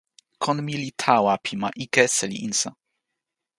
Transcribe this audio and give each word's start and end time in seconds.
kon 0.43 0.57
mi 0.65 0.73
li 0.81 0.89
tawa 1.01 1.33
pi 1.43 1.53
ma 1.61 1.69
ike 1.83 2.03
seli 2.17 2.37
insa. 2.47 2.69